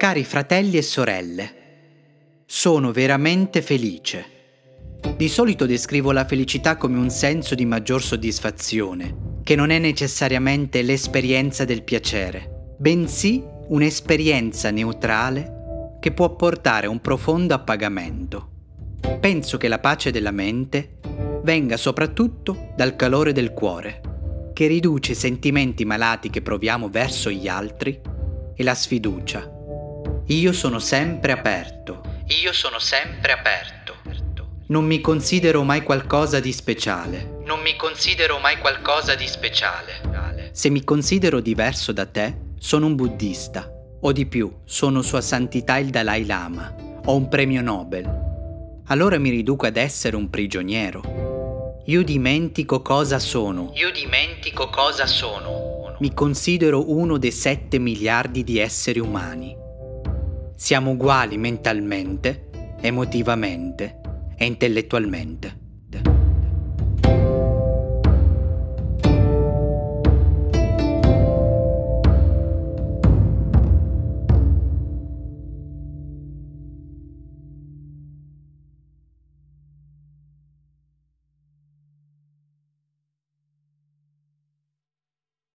[0.00, 1.54] Cari fratelli e sorelle,
[2.46, 4.24] sono veramente felice.
[5.14, 10.80] Di solito descrivo la felicità come un senso di maggior soddisfazione, che non è necessariamente
[10.80, 18.52] l'esperienza del piacere, bensì un'esperienza neutrale che può portare a un profondo appagamento.
[19.20, 20.96] Penso che la pace della mente
[21.42, 24.00] venga soprattutto dal calore del cuore,
[24.54, 28.00] che riduce i sentimenti malati che proviamo verso gli altri
[28.56, 29.58] e la sfiducia.
[30.30, 32.02] Io sono sempre aperto.
[32.40, 33.96] Io sono sempre aperto.
[34.68, 37.40] Non mi considero mai qualcosa di speciale.
[37.44, 40.50] Non mi considero mai qualcosa di speciale.
[40.52, 43.68] Se mi considero diverso da te, sono un buddista.
[44.02, 46.76] O di più, sono Sua Santità il Dalai Lama.
[47.06, 48.82] Ho un premio Nobel.
[48.86, 51.80] Allora mi riduco ad essere un prigioniero.
[51.86, 53.72] Io dimentico cosa sono.
[53.74, 55.96] Io dimentico cosa sono.
[55.98, 59.59] Mi considero uno dei 7 miliardi di esseri umani.
[60.62, 62.50] Siamo uguali mentalmente,
[62.82, 63.98] emotivamente
[64.36, 65.69] e intellettualmente.